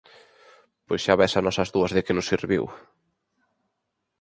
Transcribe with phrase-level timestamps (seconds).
[0.87, 2.63] _¡Pois xa ves a nós as dúas de que nos serviu!